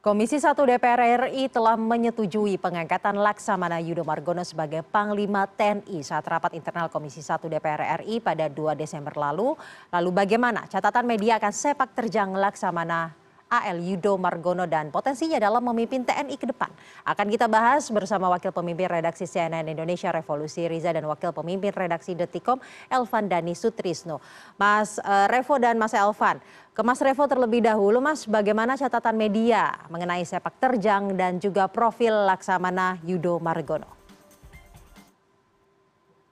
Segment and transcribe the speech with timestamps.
[0.00, 6.56] Komisi 1 DPR RI telah menyetujui pengangkatan Laksamana Yudo Margono sebagai Panglima TNI saat rapat
[6.56, 9.52] internal Komisi 1 DPR RI pada 2 Desember lalu.
[9.92, 13.12] Lalu bagaimana catatan media akan sepak terjang Laksamana
[13.50, 16.70] AL Yudo Margono dan potensinya dalam memimpin TNI ke depan.
[17.02, 22.14] Akan kita bahas bersama Wakil Pemimpin Redaksi CNN Indonesia Revolusi Riza dan Wakil Pemimpin Redaksi
[22.14, 24.22] Detikom Elvan Dani Sutrisno.
[24.54, 26.38] Mas uh, Revo dan Mas Elvan,
[26.70, 32.14] ke Mas Revo terlebih dahulu Mas, bagaimana catatan media mengenai sepak terjang dan juga profil
[32.30, 33.98] Laksamana Yudo Margono?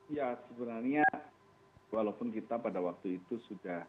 [0.09, 1.05] Ya sebenarnya
[1.91, 3.85] walaupun kita pada waktu itu sudah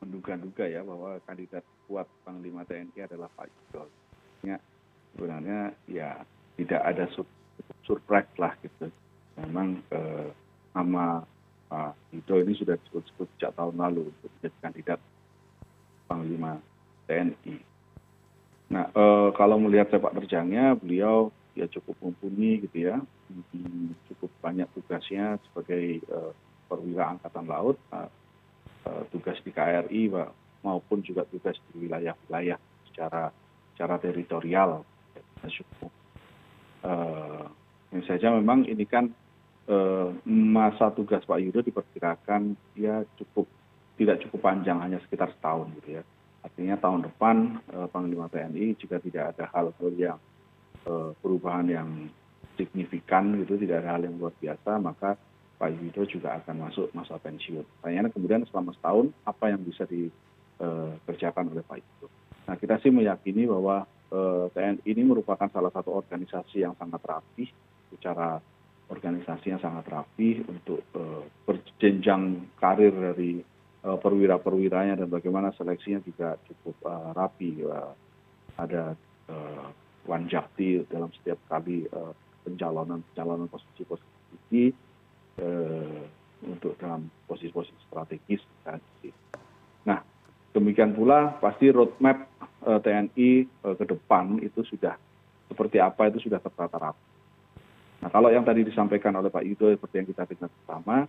[0.00, 3.84] uh, menduga-duga ya bahwa kandidat kuat panglima tni adalah pak yudo
[4.40, 4.56] ya
[5.12, 6.24] sebenarnya ya
[6.56, 7.04] tidak ada
[7.84, 8.88] surprise lah gitu.
[9.36, 10.28] Memang eh,
[10.72, 11.24] nama
[11.68, 15.00] pak yudo ini sudah disebut-sebut sejak tahun lalu untuk menjadi kandidat
[16.08, 16.60] panglima
[17.04, 17.60] tni
[18.70, 22.96] nah eh, kalau melihat sepak terjangnya beliau ya cukup mumpuni gitu ya.
[24.10, 26.32] Cukup banyak tugasnya sebagai eh,
[26.70, 27.76] perwira angkatan laut.
[27.90, 28.08] Eh,
[29.10, 30.10] tugas di kri
[30.60, 32.58] maupun juga tugas di wilayah wilayah
[32.90, 33.32] secara
[33.74, 34.84] secara teritorial.
[36.80, 37.44] Uh,
[38.04, 39.08] saja memang ini kan
[39.68, 43.48] uh, masa tugas Pak Yudo diperkirakan ya cukup
[43.96, 46.02] tidak cukup panjang hanya sekitar setahun gitu ya.
[46.40, 47.36] Artinya tahun depan
[47.92, 50.16] Panglima TNI jika tidak ada hal-hal yang
[51.20, 51.88] perubahan yang
[52.56, 55.20] signifikan gitu tidak ada hal yang luar biasa maka
[55.60, 57.60] pak yudo juga akan masuk masa pensiun.
[57.60, 62.08] Pertanyaannya kemudian selama setahun apa yang bisa dikerjakan oleh pak yudo?
[62.48, 67.44] Nah kita sih meyakini bahwa eh, tni ini merupakan salah satu organisasi yang sangat rapi
[67.92, 68.40] secara
[68.88, 73.44] organisasi yang sangat rapi untuk eh, berjenjang karir dari
[73.84, 77.68] eh, perwira perwiranya dan bagaimana seleksinya juga cukup rapi.
[78.56, 78.92] Ada
[80.04, 81.88] wanjakti dalam setiap kali
[82.44, 84.89] pencalonan pencalonan posisi posisi Eh,
[86.44, 88.40] untuk dalam posisi-posisi strategis.
[89.84, 90.00] Nah,
[90.56, 92.24] demikian pula pasti roadmap
[92.64, 94.96] eh, TNI eh, ke depan itu sudah
[95.50, 97.08] seperti apa itu sudah tertata rapi.
[98.00, 101.04] Nah, kalau yang tadi disampaikan oleh Pak Yudo seperti yang kita dengar bersama,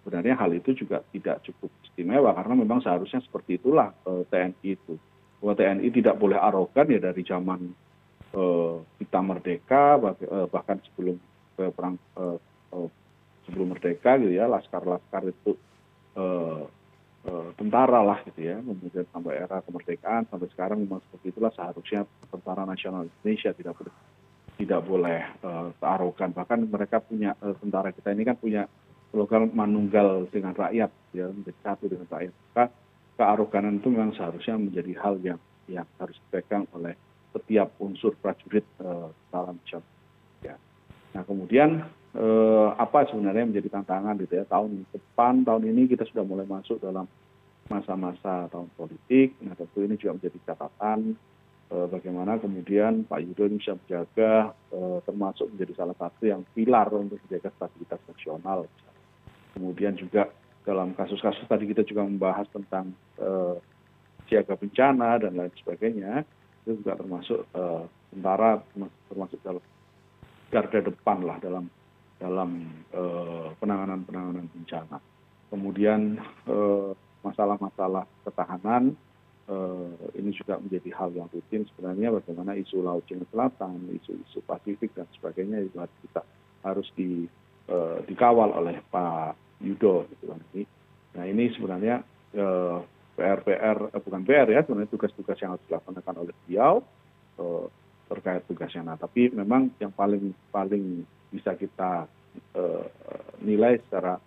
[0.00, 4.96] sebenarnya hal itu juga tidak cukup istimewa karena memang seharusnya seperti itulah TNI itu.
[5.36, 7.60] Bahwa TNI tidak boleh arogan ya dari zaman
[8.96, 10.00] kita merdeka
[10.48, 11.20] bahkan sebelum
[11.76, 12.00] perang
[13.46, 15.56] sebelum merdeka gitu ya laskar laskar itu
[16.16, 16.62] eh,
[17.28, 22.04] eh, tentara lah gitu ya kemudian sampai era kemerdekaan sampai sekarang memang seperti itulah seharusnya
[22.28, 23.94] tentara nasional Indonesia tidak boleh
[24.60, 25.24] tidak boleh
[25.80, 28.68] arogan bahkan mereka punya uh, tentara kita ini kan punya
[29.10, 32.34] slogan manunggal dengan rakyat ya menjadi dengan rakyat.
[32.52, 32.64] Maka
[33.16, 36.92] kearoganan itu memang seharusnya menjadi hal yang yang harus dipegang oleh
[37.32, 39.88] setiap unsur prajurit uh, dalam nasional.
[40.44, 40.60] Ya.
[41.16, 41.99] Nah kemudian Eh,
[42.74, 47.06] apa sebenarnya menjadi tantangan gitu ya tahun depan tahun ini kita sudah mulai masuk dalam
[47.70, 49.38] masa-masa tahun politik.
[49.46, 51.14] Nah tentu ini juga menjadi catatan
[51.70, 56.90] eh, bagaimana kemudian Pak Yudo ini bisa menjaga eh, termasuk menjadi salah satu yang pilar
[56.90, 58.66] untuk menjaga stabilitas nasional.
[59.54, 60.26] Kemudian juga
[60.66, 62.92] dalam kasus-kasus tadi kita juga membahas tentang
[64.28, 66.22] siaga bencana dan lain sebagainya
[66.62, 67.48] itu juga termasuk
[68.12, 68.60] tentara
[69.08, 69.64] termasuk dalam
[70.52, 71.64] garda depan lah dalam
[72.20, 75.00] dalam eh, penanganan penanganan bencana.
[75.48, 76.90] Kemudian eh,
[77.24, 78.92] masalah masalah ketahanan
[79.48, 84.38] eh, ini juga menjadi hal yang rutin sebenarnya bagaimana isu laut cina selatan isu isu
[84.44, 86.22] pasifik dan sebagainya itu harus kita
[86.60, 87.24] harus di
[88.10, 90.42] dikawal oleh Pak Yudo gitu kan.
[91.14, 92.02] Nah ini sebenarnya
[93.14, 96.82] PR PR bukan PR ya sebenarnya tugas-tugas yang harus dilaksanakan oleh beliau
[98.10, 98.82] terkait tugasnya.
[98.82, 102.10] Nah tapi memang yang paling paling bisa kita
[102.58, 102.86] eh,
[103.46, 104.18] nilai secara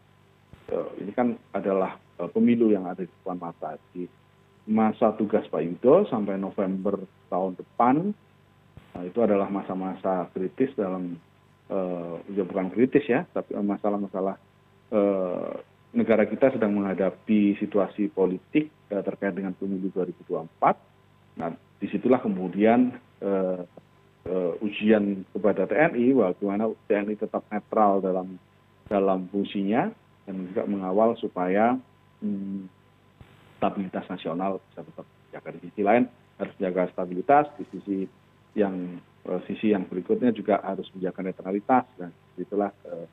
[0.71, 3.75] eh, ini kan adalah eh, pemilu yang ada di depan mata.
[3.91, 4.07] Di
[4.71, 6.95] masa tugas Pak Yudo sampai November
[7.27, 8.15] tahun depan
[8.95, 11.19] nah, itu adalah masa-masa kritis dalam
[12.29, 14.37] ya bukan kritis ya tapi masalah-masalah
[15.91, 21.49] negara kita sedang menghadapi situasi politik terkait dengan pemilu 2024 nah
[21.83, 23.12] di situlah kemudian uh,
[24.59, 28.39] ujian kepada TNI bagaimana TNI tetap netral dalam
[28.87, 29.91] dalam fungsinya
[30.27, 31.75] dan juga mengawal supaya
[32.23, 32.67] hmm,
[33.59, 36.03] stabilitas nasional bisa tetap dijaga di sisi lain
[36.39, 37.97] harus menjaga stabilitas di sisi
[38.53, 43.07] yang uh, sisi yang berikutnya juga harus menjaga netralitas dan itulah uh,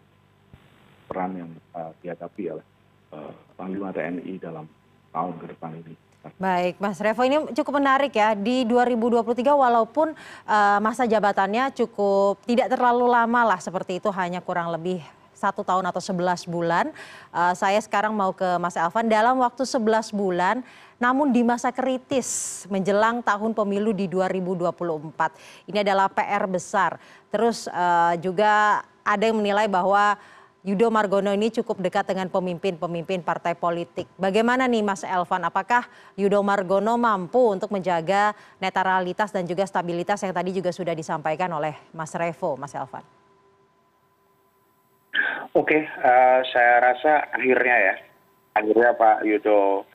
[1.07, 2.67] peran yang uh, dihadapi oleh
[3.15, 4.67] uh, Panglima TNI dalam
[5.11, 5.95] tahun ke depan ini.
[6.21, 8.37] Baik, Mas Revo ini cukup menarik ya.
[8.37, 10.13] Di 2023 walaupun
[10.45, 15.01] uh, masa jabatannya cukup tidak terlalu lama lah seperti itu hanya kurang lebih
[15.33, 16.93] satu tahun atau 11 bulan.
[17.33, 20.61] Uh, saya sekarang mau ke Mas Alvan dalam waktu 11 bulan
[21.01, 25.73] namun di masa kritis menjelang tahun pemilu di 2024.
[25.73, 27.01] Ini adalah PR besar.
[27.33, 30.21] Terus uh, juga ada yang menilai bahwa
[30.61, 34.05] Yudo Margono ini cukup dekat dengan pemimpin-pemimpin partai politik.
[34.21, 35.89] Bagaimana nih Mas Elvan, apakah
[36.21, 41.73] Yudo Margono mampu untuk menjaga netralitas dan juga stabilitas yang tadi juga sudah disampaikan oleh
[41.97, 43.01] Mas Revo, Mas Elvan?
[45.57, 47.95] Oke, uh, saya rasa akhirnya ya,
[48.61, 49.89] akhirnya Pak Yudo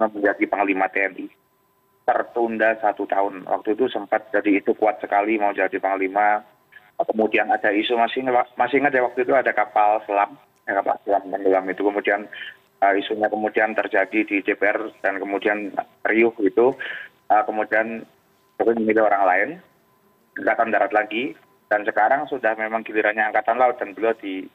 [0.00, 1.28] menjadi Panglima TNI
[2.08, 3.44] tertunda satu tahun.
[3.44, 6.40] Waktu itu sempat jadi itu kuat sekali mau jadi Panglima,
[7.04, 11.64] kemudian ada isu masih ingat ya waktu itu ada kapal selam ya, kapal selam tenggelam
[11.68, 11.82] itu.
[11.84, 12.20] Kemudian
[12.80, 15.76] uh, isunya kemudian terjadi di DPR dan kemudian
[16.08, 16.72] riuh itu
[17.28, 18.08] uh, kemudian
[18.56, 19.48] Jokowi memilih orang lain
[20.40, 21.36] angkatan darat lagi.
[21.66, 24.46] Dan sekarang sudah memang gilirannya angkatan laut dan beliau di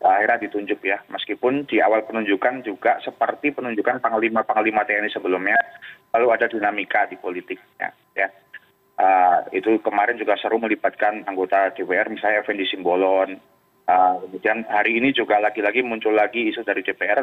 [0.00, 0.98] akhirnya ditunjuk ya.
[1.12, 5.54] Meskipun di awal penunjukan juga seperti penunjukan panglima panglima TNI sebelumnya
[6.16, 8.24] lalu ada dinamika di politiknya ya.
[8.24, 8.30] Eh,
[9.52, 13.36] itu kemarin juga seru melibatkan anggota dpr misalnya effendi simbolon.
[13.86, 17.22] Eh, kemudian hari ini juga lagi lagi muncul lagi isu dari dpr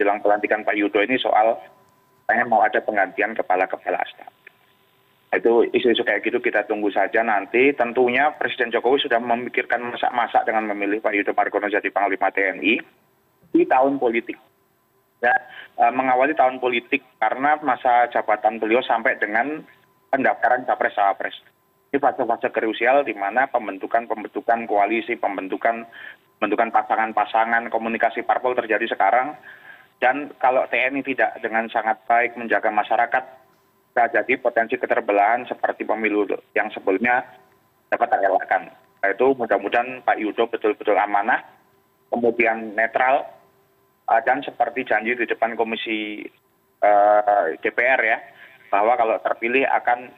[0.00, 1.62] jelang pelantikan pak yudo ini soal
[2.26, 4.32] katanya mau ada penggantian kepala kepala staf.
[5.32, 7.70] Itu isu-isu kayak gitu kita tunggu saja nanti.
[7.76, 12.80] Tentunya presiden jokowi sudah memikirkan masak-masak dengan memilih pak yudo margono jadi panglima tni
[13.52, 14.40] di tahun politik.
[15.22, 15.38] Ya
[15.76, 19.62] eh, mengawali tahun politik karena masa jabatan beliau sampai dengan
[20.12, 21.36] pendaftaran capres cawapres
[21.92, 25.88] ini fase fase krusial di mana pembentukan pembentukan koalisi pembentukan
[26.36, 29.32] pembentukan pasangan pasangan komunikasi parpol terjadi sekarang
[30.02, 33.24] dan kalau TNI tidak dengan sangat baik menjaga masyarakat
[33.92, 36.24] bisa jadi potensi keterbelahan seperti pemilu
[36.56, 37.22] yang sebelumnya
[37.92, 38.72] dapat terelakkan.
[39.04, 41.44] Itu mudah-mudahan Pak Yudo betul-betul amanah,
[42.08, 43.28] kemudian netral,
[44.08, 46.24] uh, dan seperti janji di depan Komisi
[46.80, 48.18] uh, DPR ya,
[48.72, 50.08] bahwa kalau terpilih akan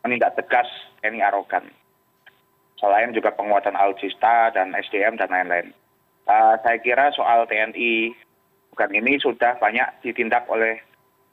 [0.00, 0.64] menindak tegas
[1.04, 1.68] TNI arogan.
[2.80, 5.76] Selain juga penguatan alutsista dan SDM dan lain-lain.
[6.24, 8.16] Uh, saya kira soal TNI
[8.72, 10.80] bukan ini sudah banyak ditindak oleh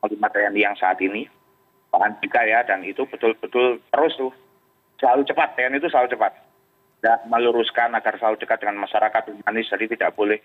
[0.04, 1.24] panglima TNI yang saat ini,
[1.96, 4.36] Pak Andika ya, dan itu betul-betul terus tuh
[5.00, 6.45] selalu cepat TNI itu selalu cepat
[7.06, 10.42] dan meluruskan agar selalu dekat dengan masyarakat humanis jadi tidak boleh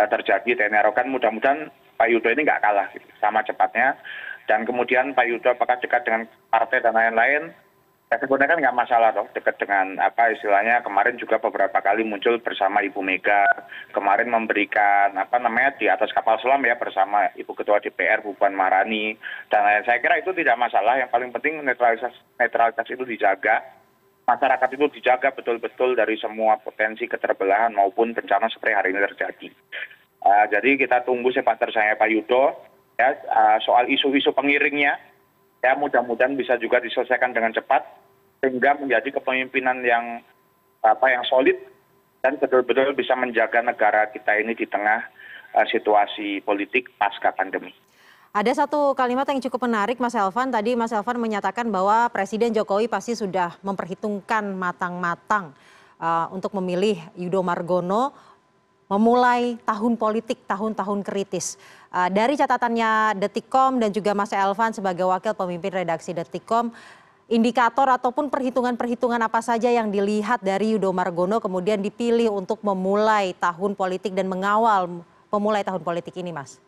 [0.00, 1.12] uh, terjadi TNI arogan.
[1.12, 1.68] Mudah-mudahan
[2.00, 4.00] Pak Yudo ini nggak kalah gitu, sama cepatnya.
[4.48, 7.42] Dan kemudian pak yudo apakah dekat dengan partai dan lain lain
[8.08, 10.80] ya sebenarnya kan nggak masalah toh dekat dengan apa istilahnya.
[10.80, 13.44] Kemarin juga beberapa kali muncul bersama ibu mega
[13.92, 18.56] kemarin memberikan apa namanya di atas kapal selam ya bersama ibu ketua dpr bu puan
[18.56, 19.20] marani
[19.52, 20.96] dan lain saya kira itu tidak masalah.
[20.96, 23.60] Yang paling penting netralitas netralitas itu dijaga
[24.28, 29.48] masyarakat itu dijaga betul-betul dari semua potensi keterbelahan maupun bencana seperti hari ini terjadi.
[30.20, 32.52] Uh, jadi kita tunggu sepak terjangnya Pak Yudo
[33.00, 33.14] ya
[33.64, 34.98] soal isu isu pengiringnya
[35.64, 37.86] ya mudah mudahan bisa juga diselesaikan dengan cepat
[38.42, 40.20] sehingga menjadi kepemimpinan yang
[40.82, 41.56] apa yang solid
[42.20, 45.06] dan betul betul bisa menjaga negara kita ini di tengah
[45.56, 47.72] uh, situasi politik pasca pandemi.
[48.38, 50.54] Ada satu kalimat yang cukup menarik Mas Elvan.
[50.54, 55.50] Tadi Mas Elvan menyatakan bahwa Presiden Jokowi pasti sudah memperhitungkan matang-matang
[55.98, 58.14] uh, untuk memilih Yudo Margono
[58.86, 61.58] memulai tahun politik, tahun-tahun kritis.
[61.90, 66.70] Uh, dari catatannya Detikkom dan juga Mas Elvan sebagai wakil pemimpin redaksi Detikkom,
[67.26, 73.74] indikator ataupun perhitungan-perhitungan apa saja yang dilihat dari Yudo Margono kemudian dipilih untuk memulai tahun
[73.74, 76.62] politik dan mengawal pemulai tahun politik ini, Mas?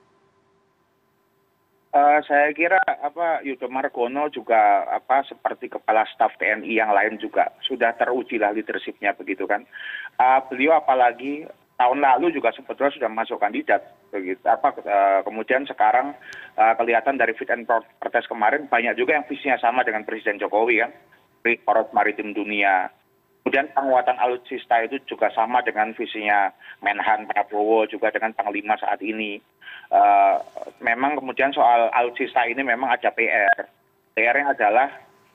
[1.90, 7.50] Uh, saya kira apa Yudo Margono juga apa seperti kepala staf TNI yang lain juga
[7.66, 9.66] sudah teruji lah leadershipnya begitu kan.
[10.14, 13.82] Uh, beliau apalagi tahun lalu juga sebetulnya sudah masuk kandidat
[14.14, 16.12] begitu apa uh, kemudian sekarang
[16.54, 20.84] kelihatan dari fit and proper test kemarin banyak juga yang visinya sama dengan presiden jokowi
[20.84, 20.92] kan
[21.64, 22.92] poros maritim dunia
[23.50, 26.54] kemudian penguatan alutsista itu juga sama dengan visinya
[26.86, 29.42] menhan prabowo juga dengan panglima saat ini.
[29.90, 30.38] Uh,
[30.78, 33.66] memang kemudian soal alutsista ini memang ada pr
[34.14, 34.86] pr yang adalah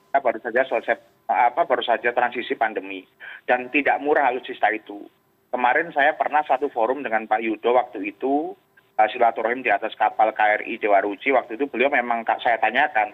[0.08, 0.96] kita baru saja selesai
[1.28, 3.04] apa baru saja transisi pandemi.
[3.44, 5.04] Dan tidak murah alutsista itu.
[5.52, 8.56] Kemarin saya pernah satu forum dengan pak yudo waktu itu
[8.96, 11.36] uh, silaturahim di atas kapal kri dewa ruci.
[11.36, 13.12] Waktu itu beliau memang saya tanyakan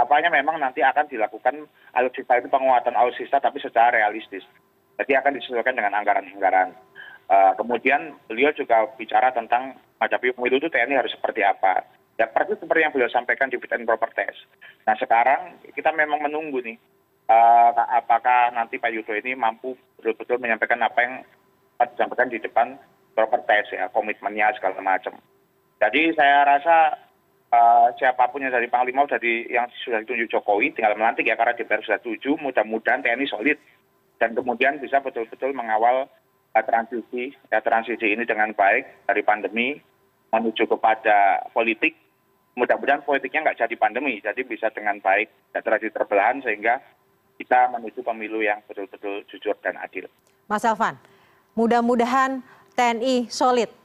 [0.00, 4.40] apanya memang nanti akan dilakukan alutsista itu penguatan alutsista tapi secara realistis.
[4.96, 6.72] Jadi akan disesuaikan dengan anggaran-anggaran.
[7.28, 11.84] Uh, kemudian beliau juga bicara tentang menghadapi pemilu itu TNI harus seperti apa.
[12.20, 14.36] Ya persis seperti yang beliau sampaikan di fit and proper test.
[14.84, 16.76] Nah sekarang kita memang menunggu nih
[17.28, 21.14] uh, apakah nanti Pak Yudo ini mampu betul-betul menyampaikan apa yang
[21.92, 22.76] disampaikan di depan
[23.16, 25.16] proper test ya komitmennya segala macam.
[25.80, 26.96] Jadi saya rasa
[28.00, 32.00] siapa pun yang dari Panglima yang sudah ditunjuk Jokowi tinggal melantik ya karena DPR sudah
[32.00, 33.60] setuju mudah-mudahan TNI solid.
[34.16, 36.06] Dan kemudian bisa betul-betul mengawal
[36.54, 39.76] uh, transisi ya transisi ini dengan baik dari pandemi
[40.32, 41.92] menuju kepada politik.
[42.56, 46.80] Mudah-mudahan politiknya nggak jadi pandemi jadi bisa dengan baik dan terjadi terbelahan sehingga
[47.36, 50.08] kita menuju pemilu yang betul-betul jujur dan adil.
[50.48, 50.96] Mas Elvan,
[51.56, 52.44] mudah-mudahan
[52.76, 53.81] TNI solid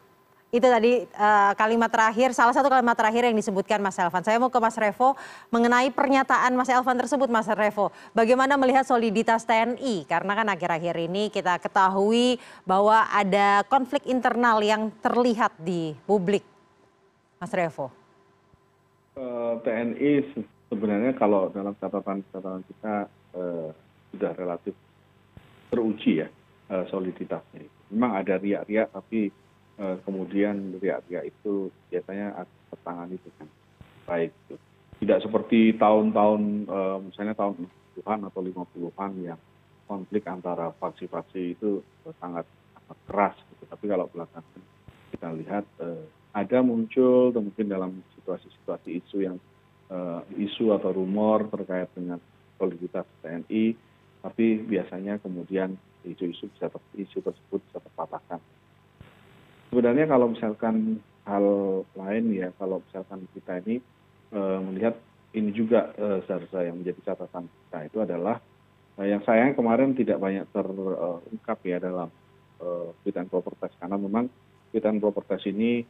[0.47, 4.23] itu tadi uh, kalimat terakhir, salah satu kalimat terakhir yang disebutkan Mas Elvan.
[4.23, 5.19] Saya mau ke Mas Revo
[5.51, 7.91] mengenai pernyataan Mas Elvan tersebut, Mas Revo.
[8.15, 10.07] Bagaimana melihat soliditas TNI?
[10.07, 16.47] Karena kan akhir-akhir ini kita ketahui bahwa ada konflik internal yang terlihat di publik.
[17.43, 17.91] Mas Revo.
[19.19, 20.11] Uh, eh, TNI
[20.71, 22.95] sebenarnya kalau dalam catatan-catatan kita
[23.35, 23.69] uh,
[24.15, 24.71] sudah relatif
[25.67, 26.31] teruji ya
[26.71, 27.67] uh, soliditasnya.
[27.91, 29.27] Memang ada riak-riak tapi
[29.77, 33.47] Eh, kemudian riak-riak itu biasanya tertangani dengan
[34.09, 34.33] baik.
[34.97, 37.69] Tidak seperti tahun-tahun eh, misalnya tahun
[38.01, 39.37] 60-an atau 50-an yang
[39.85, 41.85] konflik antara faksi-faksi itu
[42.17, 43.35] sangat, sangat keras.
[43.53, 43.63] Gitu.
[43.69, 44.61] Tapi kalau belakangan
[45.13, 49.37] kita lihat eh, ada muncul mungkin dalam situasi-situasi isu yang
[50.35, 52.19] isu atau rumor terkait dengan
[52.59, 53.71] soliditas TNI,
[54.19, 56.67] tapi biasanya kemudian isu-isu bisa
[56.99, 58.43] isu tersebut bisa terpatahkan
[59.69, 61.45] sebenarnya kalau misalkan hal
[61.93, 63.83] lain ya kalau misalkan kita ini
[64.31, 64.95] eh, melihat
[65.35, 68.39] ini juga eh, seharusnya yang menjadi catatan kita itu adalah
[68.97, 72.09] eh, yang sayang kemarin tidak banyak terungkap ya dalam
[73.05, 74.25] fit and proper test karena memang
[74.73, 75.85] fit and proper test ini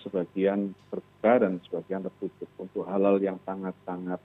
[0.00, 4.16] sebagian terbuka dan sebagian tertutup untuk hal-hal yang sangat-sangat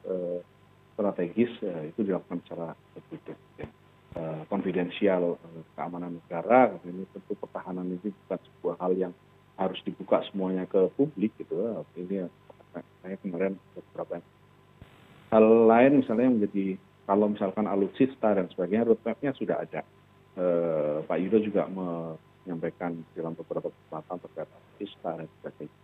[0.95, 1.51] strategis
[1.91, 3.35] itu dilakukan secara tertutup.
[3.59, 3.67] Ya.
[4.15, 9.13] Eh, konfidensial eh, keamanan negara ini tentu pertahanan ini bukan sebuah hal yang
[9.59, 11.83] harus dibuka semuanya ke publik gitu.
[11.99, 12.23] Ini
[13.03, 14.23] saya kemarin beberapa
[15.35, 19.83] hal lain misalnya yang menjadi kalau misalkan alutsista dan sebagainya roadmapnya sudah ada.
[20.39, 25.77] Eh, Pak Yudo juga menyampaikan dalam beberapa kesempatan terkait alutsista dan sebagainya.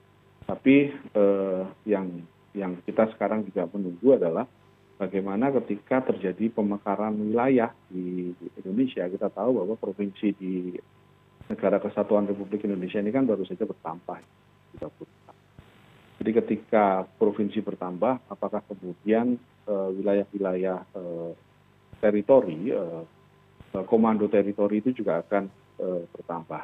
[0.47, 2.07] Tapi eh, yang
[2.55, 4.47] yang kita sekarang juga menunggu adalah
[5.01, 10.77] bagaimana ketika terjadi pemekaran wilayah di indonesia kita tahu bahwa provinsi di
[11.49, 14.21] negara kesatuan republik indonesia ini kan baru saja bertambah.
[16.21, 21.33] Jadi ketika provinsi bertambah apakah kemudian eh, wilayah wilayah eh,
[21.97, 23.03] teritori eh,
[23.89, 25.49] komando teritori itu juga akan
[26.13, 26.61] bertambah?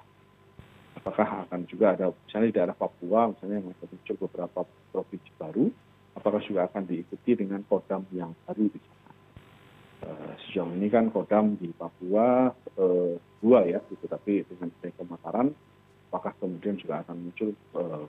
[1.02, 4.62] Apakah akan juga ada misalnya di daerah Papua misalnya yang muncul beberapa
[4.94, 5.74] provinsi baru
[6.18, 9.14] apakah juga akan diikuti dengan kodam yang baru di sana.
[9.98, 14.06] Uh, sejauh ini kan kodam di Papua uh, dua ya, gitu.
[14.10, 15.54] tapi dengan pemataran,
[16.10, 18.06] apakah kemudian juga akan muncul uh,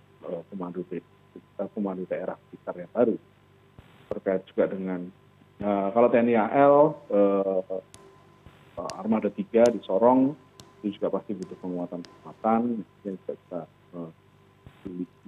[0.48, 3.16] komando, uh, komando daerah sekitar yang baru.
[4.08, 5.04] Terkait juga dengan,
[5.92, 6.96] kalau TNI AL,
[8.96, 10.32] Armada 3 di Sorong,
[10.80, 14.10] itu juga pasti butuh penguatan penguatan, yang kita uh,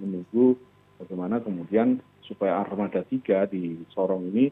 [0.01, 0.57] menunggu
[0.97, 4.45] bagaimana kemudian supaya armada tiga di sorong ini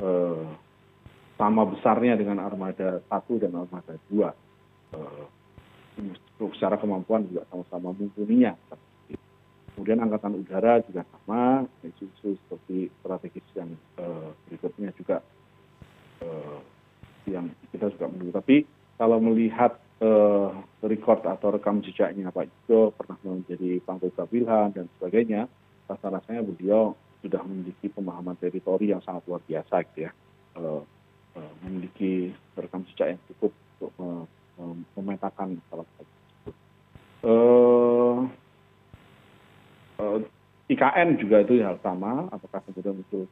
[0.00, 0.46] eh,
[1.34, 4.30] sama besarnya dengan armada satu dan armada dua.
[4.94, 5.24] Eh,
[6.54, 8.58] secara kemampuan juga sama-sama mumpuninya.
[9.74, 15.18] Kemudian angkatan udara juga sama isu-isu seperti strategis yang eh, berikutnya juga
[16.22, 16.58] eh,
[17.26, 18.32] yang kita juga menunggu.
[18.38, 18.56] Tapi
[18.94, 20.50] kalau melihat eh,
[20.86, 25.50] record atau rekam jejaknya Pak Yudo pernah menjadi pangkota Wilhan dan sebagainya
[25.88, 30.12] rasa rasanya beliau sudah memiliki pemahaman teritori yang sangat luar biasa gitu ya.
[30.54, 30.82] Uh,
[31.34, 33.50] uh, memiliki rekam jejak yang cukup
[33.80, 34.24] untuk uh,
[34.94, 36.54] memetakan masalah tersebut.
[37.24, 38.16] Uh,
[39.98, 40.18] uh,
[40.68, 43.24] IKN juga itu hal sama apakah kemudian itu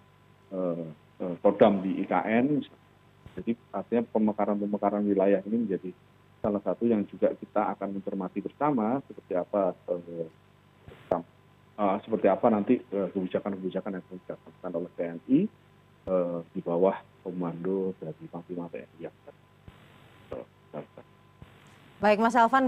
[0.53, 0.85] uh,
[1.21, 2.65] uh, kodam di IKN
[3.33, 5.91] jadi artinya pemekaran-pemekaran wilayah ini menjadi
[6.45, 10.29] salah satu yang juga kita akan mencermati bersama seperti apa Eh,
[11.77, 15.41] seperti apa nanti eh, kebijakan kebijakan yang dilakukan oleh tni
[16.07, 19.15] eh, di bawah komando dari panglima tni yang
[22.03, 22.67] Baik Mas Alvan,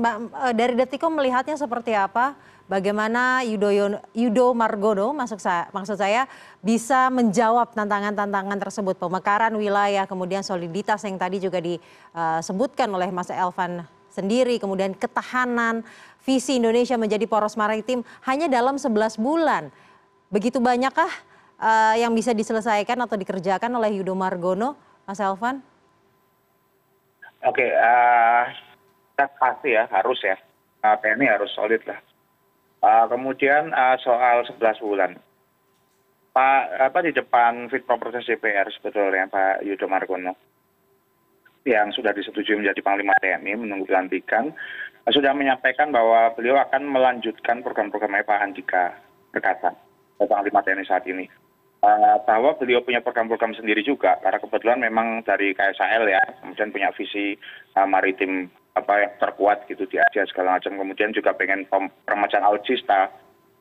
[0.55, 2.39] dari Detikom melihatnya seperti apa?
[2.71, 6.31] Bagaimana Yudo, Yudo Margono maksud saya, maksud saya
[6.63, 13.83] bisa menjawab tantangan-tantangan tersebut, pemekaran wilayah, kemudian soliditas yang tadi juga disebutkan oleh Mas Elvan
[14.15, 15.83] sendiri, kemudian ketahanan
[16.23, 19.75] visi Indonesia menjadi poros maritim hanya dalam 11 bulan.
[20.33, 21.11] begitu banyakkah
[21.63, 24.75] uh, yang bisa diselesaikan atau dikerjakan oleh Yudo Margono,
[25.07, 25.63] Mas Elvan?
[27.45, 28.45] Oke, uh,
[29.39, 30.35] pasti ya harus ya.
[30.83, 32.01] Uh, TNI harus solid lah.
[32.83, 35.11] Uh, kemudian uh, soal 11 bulan.
[36.35, 40.35] Pak apa di depan fit properties DPR sebetulnya Pak Yudo Margono
[41.65, 44.53] yang sudah disetujui menjadi Panglima TNI menunggu pelantikan
[45.13, 48.97] sudah menyampaikan bahwa beliau akan melanjutkan program-program Pak Andika
[49.33, 49.77] Perkasa
[50.17, 51.29] Panglima TNI saat ini.
[51.85, 56.89] Uh, bahwa beliau punya program-program sendiri juga karena kebetulan memang dari KSAL ya kemudian punya
[56.97, 57.37] visi
[57.77, 60.81] uh, maritim apa yang terkuat gitu di Asia segala macam.
[60.81, 61.69] Kemudian juga pengen
[62.09, 63.13] permajaan alutsista.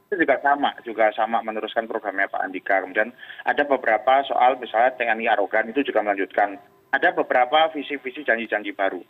[0.07, 3.11] Itu juga sama juga sama meneruskan programnya Pak Andika kemudian
[3.43, 6.55] ada beberapa soal misalnya TNI arogan itu juga melanjutkan
[6.93, 9.01] ada beberapa visi-visi janji-janji baru.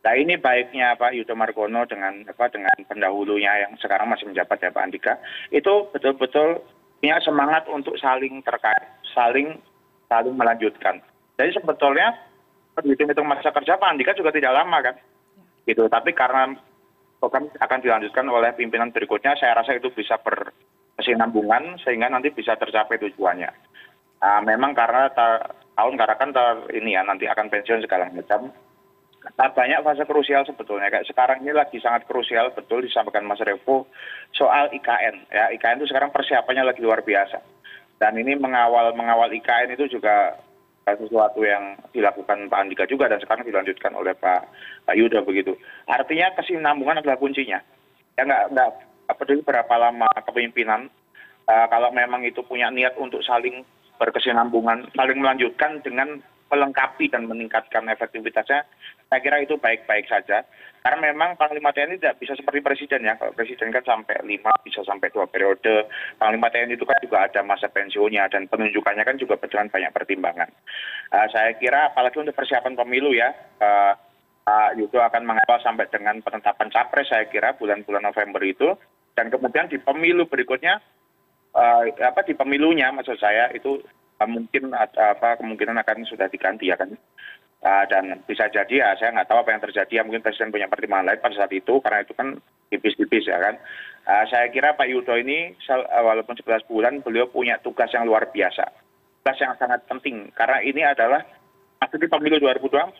[0.00, 4.74] Nah ini baiknya Pak Yudo Margono dengan apa dengan pendahulunya yang sekarang masih menjabat ya
[4.74, 5.14] Pak Andika
[5.52, 6.58] itu betul-betul
[6.98, 8.82] punya semangat untuk saling terkait
[9.14, 9.60] saling
[10.08, 10.98] saling melanjutkan.
[11.36, 12.16] Jadi sebetulnya
[12.80, 14.96] hitung-hitung masa kerja Pak Andika juga tidak lama kan?
[15.68, 15.84] Gitu.
[15.86, 16.56] Tapi karena
[17.20, 22.96] program akan dilanjutkan oleh pimpinan berikutnya saya rasa itu bisa berkesinambungan sehingga nanti bisa tercapai
[22.96, 23.52] tujuannya.
[24.20, 25.12] Nah, memang karena
[25.80, 26.30] tahun karena kan
[26.76, 28.52] ini ya nanti akan pensiun segala macam
[29.40, 33.88] nah, banyak fase krusial sebetulnya kayak sekarang ini lagi sangat krusial betul disampaikan Mas Revo
[34.36, 37.40] soal IKN ya IKN itu sekarang persiapannya lagi luar biasa
[37.96, 40.36] dan ini mengawal mengawal IKN itu juga
[40.84, 44.50] sesuatu yang dilakukan Pak Andika juga dan sekarang dilanjutkan oleh Pak
[44.90, 45.54] Yuda begitu.
[45.86, 47.62] Artinya kesinambungan adalah kuncinya.
[48.18, 48.70] Ya nggak nggak
[49.14, 50.90] peduli berapa lama kepemimpinan,
[51.46, 53.62] uh, kalau memang itu punya niat untuk saling
[54.00, 58.66] berkesinambungan, saling melanjutkan dengan melengkapi dan meningkatkan efektivitasnya,
[59.06, 60.42] saya kira itu baik-baik saja.
[60.80, 63.14] Karena memang Panglima TNI tidak bisa seperti Presiden ya.
[63.20, 65.86] Kalau Presiden kan sampai lima, bisa sampai dua periode.
[66.16, 70.48] Panglima TNI itu kan juga ada masa pensiunnya dan penunjukannya kan juga dengan banyak pertimbangan.
[71.12, 73.28] Uh, saya kira apalagi untuk persiapan pemilu ya,
[73.60, 73.94] uh,
[74.74, 78.74] Yudo akan mengawal sampai dengan penetapan capres saya kira bulan-bulan November itu.
[79.14, 80.99] Dan kemudian di pemilu berikutnya, uh,
[82.26, 83.82] di pemilunya maksud saya itu
[84.20, 86.92] mungkin apa kemungkinan akan sudah diganti ya kan?
[87.60, 90.64] Uh, dan bisa jadi ya saya nggak tahu apa yang terjadi ya mungkin presiden punya
[90.64, 92.40] pertimbangan lain pada saat itu karena itu kan
[92.72, 93.60] tipis-tipis ya kan?
[94.32, 95.54] Saya kira Pak Yudo ini
[95.92, 98.64] walaupun 11 bulan beliau punya tugas yang luar biasa.
[99.20, 101.20] Tugas yang sangat penting karena ini adalah
[101.78, 102.96] masuk pemilu 2024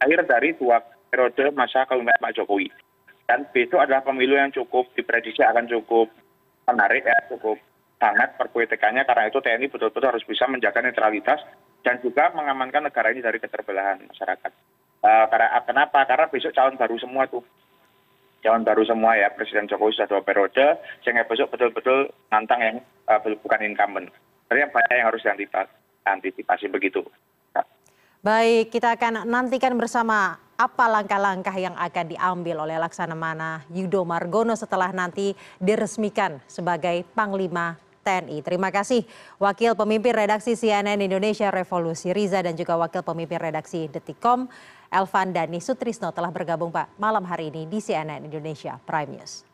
[0.00, 0.80] akhir dari dua
[1.12, 2.68] periode masa kepemimpinan Pak Jokowi.
[3.24, 6.12] Dan besok adalah pemilu yang cukup diprediksi akan cukup
[6.68, 7.60] menarik ya cukup
[8.00, 11.40] sangat perpolitikannya karena itu tni betul betul harus bisa menjaga netralitas
[11.84, 14.52] dan juga mengamankan negara ini dari keterbelahan masyarakat.
[15.04, 16.00] Uh, karena kenapa?
[16.08, 17.44] Karena besok calon baru semua tuh.
[18.40, 21.98] Calon baru semua ya presiden jokowi sudah dua periode sehingga besok betul betul
[22.32, 22.76] nantang yang
[23.08, 24.08] uh, bukan incumbent.
[24.48, 27.04] Jadi banyak yang harus diantisipasi begitu.
[28.24, 34.94] Baik, kita akan nantikan bersama apa langkah-langkah yang akan diambil oleh Laksamana Yudo Margono setelah
[34.94, 38.44] nanti diresmikan sebagai Panglima TNI.
[38.44, 39.02] Terima kasih
[39.40, 44.46] Wakil Pemimpin Redaksi CNN Indonesia Revolusi Riza dan juga Wakil Pemimpin Redaksi Detikom
[44.92, 49.53] Elvan Dani Sutrisno telah bergabung Pak malam hari ini di CNN Indonesia Prime News.